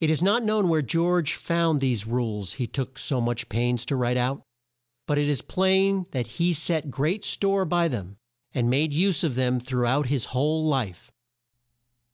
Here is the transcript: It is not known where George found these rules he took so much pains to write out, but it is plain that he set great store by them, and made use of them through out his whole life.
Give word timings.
It 0.00 0.08
is 0.08 0.22
not 0.22 0.42
known 0.42 0.70
where 0.70 0.80
George 0.80 1.34
found 1.34 1.80
these 1.80 2.06
rules 2.06 2.54
he 2.54 2.66
took 2.66 2.98
so 2.98 3.20
much 3.20 3.50
pains 3.50 3.84
to 3.84 3.94
write 3.94 4.16
out, 4.16 4.42
but 5.06 5.18
it 5.18 5.28
is 5.28 5.42
plain 5.42 6.06
that 6.12 6.26
he 6.38 6.54
set 6.54 6.90
great 6.90 7.26
store 7.26 7.66
by 7.66 7.86
them, 7.86 8.16
and 8.54 8.70
made 8.70 8.94
use 8.94 9.22
of 9.22 9.34
them 9.34 9.60
through 9.60 9.84
out 9.84 10.06
his 10.06 10.24
whole 10.32 10.64
life. 10.64 11.12